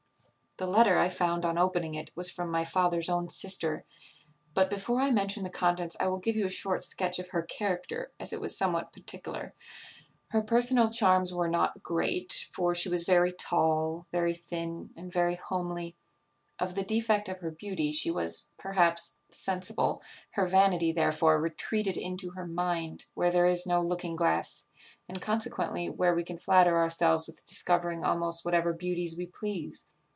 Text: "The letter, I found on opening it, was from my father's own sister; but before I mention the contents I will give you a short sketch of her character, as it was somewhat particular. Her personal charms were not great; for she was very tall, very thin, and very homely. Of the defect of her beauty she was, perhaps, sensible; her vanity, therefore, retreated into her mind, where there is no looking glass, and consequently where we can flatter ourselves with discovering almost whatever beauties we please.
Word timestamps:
"The 0.57 0.67
letter, 0.67 0.99
I 0.99 1.09
found 1.09 1.43
on 1.43 1.57
opening 1.57 1.95
it, 1.95 2.11
was 2.15 2.29
from 2.29 2.51
my 2.51 2.63
father's 2.65 3.09
own 3.09 3.29
sister; 3.29 3.79
but 4.53 4.69
before 4.69 5.01
I 5.01 5.09
mention 5.09 5.43
the 5.43 5.49
contents 5.49 5.97
I 5.99 6.07
will 6.07 6.19
give 6.19 6.35
you 6.35 6.45
a 6.45 6.51
short 6.51 6.83
sketch 6.83 7.17
of 7.17 7.29
her 7.29 7.41
character, 7.41 8.11
as 8.19 8.31
it 8.31 8.39
was 8.39 8.55
somewhat 8.55 8.93
particular. 8.93 9.49
Her 10.27 10.43
personal 10.43 10.91
charms 10.91 11.33
were 11.33 11.47
not 11.47 11.81
great; 11.81 12.47
for 12.53 12.75
she 12.75 12.89
was 12.89 13.05
very 13.05 13.31
tall, 13.33 14.05
very 14.11 14.35
thin, 14.35 14.91
and 14.95 15.11
very 15.11 15.33
homely. 15.35 15.95
Of 16.59 16.75
the 16.75 16.83
defect 16.83 17.27
of 17.27 17.39
her 17.39 17.49
beauty 17.49 17.91
she 17.91 18.11
was, 18.11 18.45
perhaps, 18.59 19.15
sensible; 19.31 20.03
her 20.31 20.45
vanity, 20.45 20.91
therefore, 20.91 21.41
retreated 21.41 21.97
into 21.97 22.29
her 22.31 22.45
mind, 22.45 23.05
where 23.15 23.31
there 23.31 23.47
is 23.47 23.65
no 23.65 23.81
looking 23.81 24.15
glass, 24.15 24.63
and 25.09 25.19
consequently 25.19 25.89
where 25.89 26.13
we 26.13 26.23
can 26.23 26.37
flatter 26.37 26.77
ourselves 26.77 27.25
with 27.25 27.43
discovering 27.45 28.03
almost 28.03 28.45
whatever 28.45 28.73
beauties 28.73 29.17
we 29.17 29.25
please. 29.25 29.87